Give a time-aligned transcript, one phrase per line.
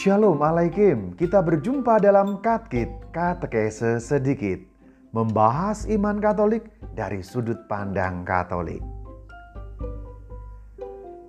[0.00, 4.56] Shalom Alaikum, kita berjumpa dalam Katkit Katekese Sedikit.
[5.12, 8.80] Membahas iman Katolik dari sudut pandang Katolik.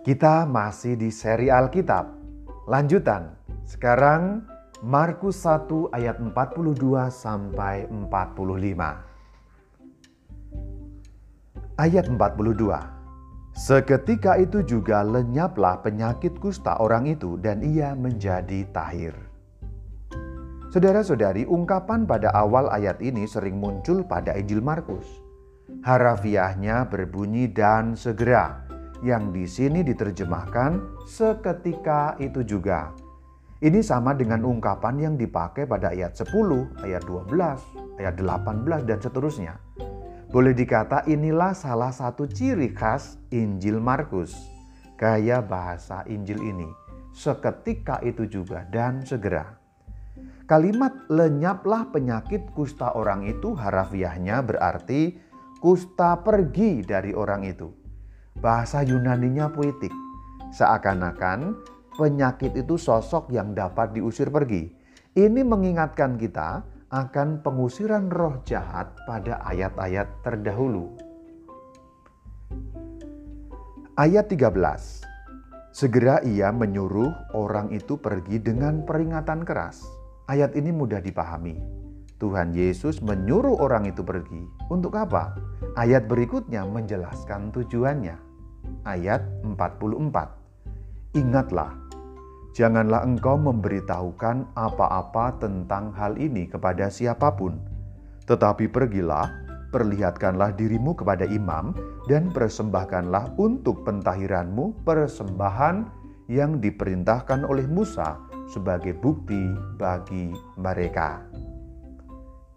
[0.00, 2.08] Kita masih di seri Alkitab.
[2.64, 3.36] Lanjutan,
[3.68, 4.48] sekarang
[4.80, 8.08] Markus 1 ayat 42 sampai 45
[11.76, 12.93] Ayat 42
[13.54, 19.14] Seketika itu juga lenyaplah penyakit kusta orang itu dan ia menjadi tahir.
[20.74, 25.06] Saudara-saudari, ungkapan pada awal ayat ini sering muncul pada Injil Markus.
[25.86, 28.66] Harafiahnya berbunyi dan segera,
[29.06, 32.90] yang di sini diterjemahkan seketika itu juga.
[33.62, 39.54] Ini sama dengan ungkapan yang dipakai pada ayat 10, ayat 12, ayat 18, dan seterusnya.
[40.34, 44.34] Boleh dikata inilah salah satu ciri khas Injil Markus.
[44.98, 46.66] Gaya bahasa Injil ini
[47.14, 49.54] seketika itu juga dan segera.
[50.50, 55.14] Kalimat lenyaplah penyakit kusta orang itu harafiahnya berarti
[55.62, 57.70] kusta pergi dari orang itu.
[58.34, 59.94] Bahasa Yunaninya puitik.
[60.50, 61.62] Seakan-akan
[61.94, 64.66] penyakit itu sosok yang dapat diusir pergi.
[65.14, 70.94] Ini mengingatkan kita akan pengusiran roh jahat pada ayat-ayat terdahulu.
[73.98, 75.02] Ayat 13.
[75.74, 79.82] Segera ia menyuruh orang itu pergi dengan peringatan keras.
[80.30, 81.58] Ayat ini mudah dipahami.
[82.22, 84.46] Tuhan Yesus menyuruh orang itu pergi.
[84.70, 85.34] Untuk apa?
[85.74, 88.14] Ayat berikutnya menjelaskan tujuannya.
[88.86, 91.18] Ayat 44.
[91.18, 91.74] Ingatlah,
[92.54, 97.58] Janganlah engkau memberitahukan apa-apa tentang hal ini kepada siapa pun,
[98.30, 99.26] tetapi pergilah,
[99.74, 101.74] perlihatkanlah dirimu kepada imam,
[102.06, 105.82] dan persembahkanlah untuk pentahiranmu persembahan
[106.30, 111.26] yang diperintahkan oleh Musa sebagai bukti bagi mereka.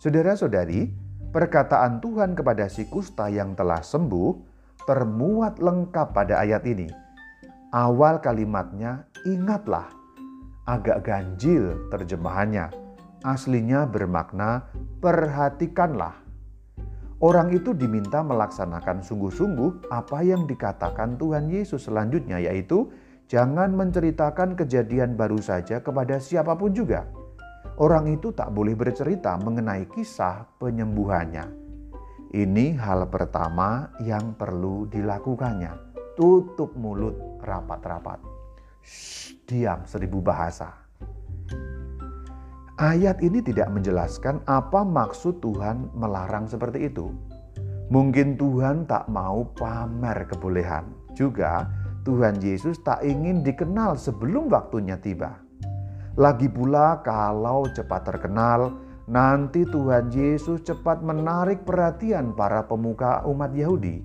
[0.00, 0.88] Saudara-saudari,
[1.36, 4.30] perkataan Tuhan kepada si kusta yang telah sembuh
[4.88, 6.88] termuat lengkap pada ayat ini.
[7.72, 9.90] Awal kalimatnya ingatlah.
[10.62, 12.70] Agak ganjil terjemahannya.
[13.22, 14.66] Aslinya bermakna
[15.02, 16.22] perhatikanlah.
[17.22, 22.90] Orang itu diminta melaksanakan sungguh-sungguh apa yang dikatakan Tuhan Yesus selanjutnya yaitu
[23.30, 27.06] jangan menceritakan kejadian baru saja kepada siapa pun juga.
[27.78, 31.46] Orang itu tak boleh bercerita mengenai kisah penyembuhannya.
[32.34, 35.94] Ini hal pertama yang perlu dilakukannya.
[36.18, 38.31] Tutup mulut rapat-rapat.
[39.46, 40.82] Diam seribu bahasa.
[42.80, 47.14] Ayat ini tidak menjelaskan apa maksud Tuhan melarang seperti itu.
[47.92, 50.88] Mungkin Tuhan tak mau pamer kebolehan.
[51.12, 51.68] Juga
[52.02, 55.38] Tuhan Yesus tak ingin dikenal sebelum waktunya tiba.
[56.18, 58.74] Lagi pula kalau cepat terkenal,
[59.06, 64.00] nanti Tuhan Yesus cepat menarik perhatian para pemuka umat Yahudi,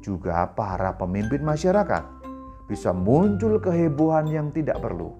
[0.00, 2.21] juga para pemimpin masyarakat
[2.72, 5.12] bisa muncul kehebohan yang tidak perlu.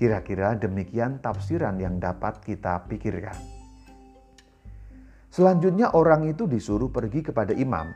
[0.00, 3.36] Kira-kira demikian tafsiran yang dapat kita pikirkan.
[5.28, 7.92] Selanjutnya orang itu disuruh pergi kepada imam.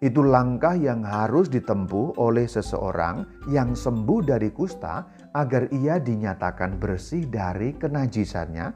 [0.00, 5.04] Itu langkah yang harus ditempuh oleh seseorang yang sembuh dari kusta
[5.36, 8.66] agar ia dinyatakan bersih dari kenajisannya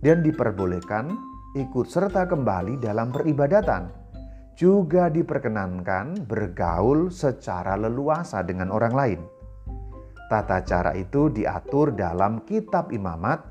[0.00, 1.12] dan diperbolehkan
[1.52, 4.05] ikut serta kembali dalam peribadatan
[4.56, 9.20] juga diperkenankan bergaul secara leluasa dengan orang lain.
[10.32, 13.44] Tata cara itu diatur dalam kitab Imamat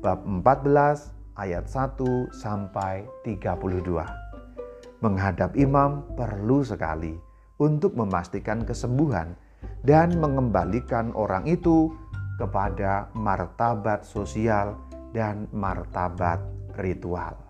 [0.00, 5.04] bab 14 ayat 1 sampai 32.
[5.04, 7.14] Menghadap imam perlu sekali
[7.60, 9.36] untuk memastikan kesembuhan
[9.84, 11.92] dan mengembalikan orang itu
[12.40, 14.76] kepada martabat sosial
[15.12, 16.40] dan martabat
[16.80, 17.49] ritual.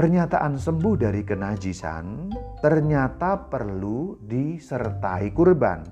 [0.00, 2.32] Pernyataan sembuh dari kenajisan
[2.64, 5.84] ternyata perlu disertai kurban.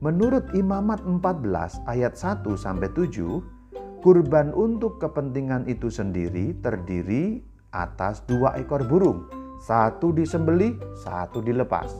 [0.00, 7.44] Menurut Imamat 14 ayat 1 sampai 7, kurban untuk kepentingan itu sendiri terdiri
[7.76, 9.28] atas dua ekor burung,
[9.60, 11.92] satu disembelih, satu dilepas.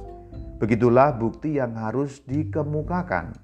[0.56, 3.37] Begitulah bukti yang harus dikemukakan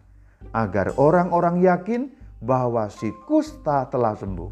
[0.56, 2.09] agar orang-orang yakin
[2.41, 4.49] bahwa si kusta telah sembuh.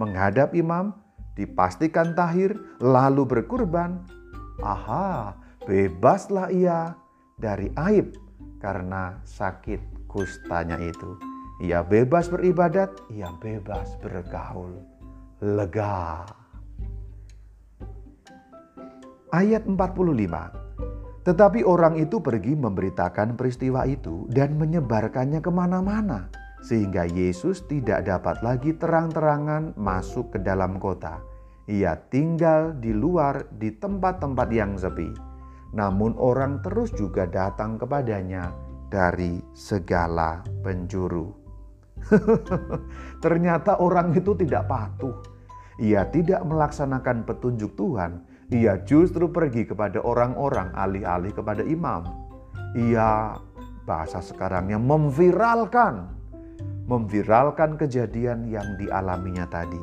[0.00, 1.03] Menghadap imam,
[1.34, 4.02] dipastikan tahir, lalu berkurban.
[4.62, 5.34] Aha,
[5.66, 6.94] bebaslah ia
[7.38, 8.14] dari aib
[8.62, 11.18] karena sakit kustanya itu.
[11.62, 14.74] Ia bebas beribadat, ia bebas bergaul.
[15.42, 16.26] Lega.
[19.34, 21.26] Ayat 45.
[21.26, 28.40] Tetapi orang itu pergi memberitakan peristiwa itu dan menyebarkannya ke mana-mana sehingga Yesus tidak dapat
[28.40, 31.20] lagi terang-terangan masuk ke dalam kota.
[31.68, 35.12] Ia tinggal di luar di tempat-tempat yang sepi.
[35.76, 38.48] Namun orang terus juga datang kepadanya
[38.88, 41.28] dari segala penjuru.
[43.24, 45.16] Ternyata orang itu tidak patuh.
[45.84, 48.24] Ia tidak melaksanakan petunjuk Tuhan.
[48.52, 52.06] Ia justru pergi kepada orang-orang alih-alih kepada imam.
[52.76, 53.34] Ia
[53.84, 56.23] bahasa sekarangnya memviralkan
[56.84, 59.80] memviralkan kejadian yang dialaminya tadi.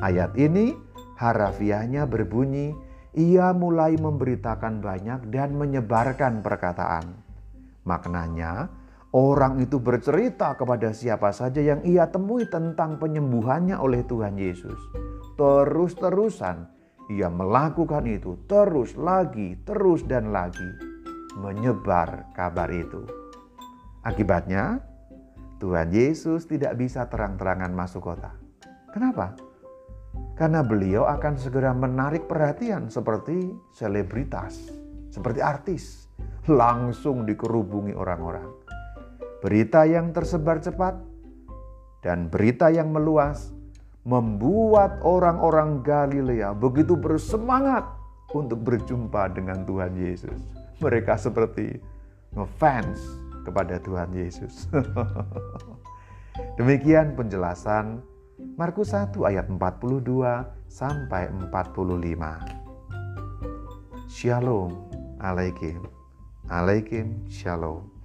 [0.00, 0.76] Ayat ini
[1.16, 2.72] harafiahnya berbunyi,
[3.16, 7.16] ia mulai memberitakan banyak dan menyebarkan perkataan.
[7.88, 8.68] Maknanya,
[9.16, 14.76] orang itu bercerita kepada siapa saja yang ia temui tentang penyembuhannya oleh Tuhan Yesus.
[15.40, 16.68] Terus-terusan
[17.12, 20.66] ia melakukan itu terus lagi, terus dan lagi
[21.36, 23.04] menyebar kabar itu.
[24.02, 24.80] Akibatnya,
[25.56, 28.36] Tuhan Yesus tidak bisa terang-terangan masuk kota.
[28.92, 29.32] Kenapa?
[30.36, 34.68] Karena beliau akan segera menarik perhatian seperti selebritas,
[35.08, 36.12] seperti artis,
[36.44, 38.44] langsung dikerubungi orang-orang.
[39.40, 41.00] Berita yang tersebar cepat
[42.04, 43.56] dan berita yang meluas
[44.04, 47.84] membuat orang-orang Galilea begitu bersemangat
[48.36, 50.36] untuk berjumpa dengan Tuhan Yesus.
[50.84, 51.80] Mereka seperti
[52.36, 54.66] ngefans kepada Tuhan Yesus.
[56.58, 58.02] Demikian penjelasan
[58.58, 60.02] Markus 1 ayat 42
[60.68, 62.10] sampai 45.
[64.10, 64.74] Shalom
[65.22, 65.86] alaikum.
[66.50, 67.95] Alaikum shalom.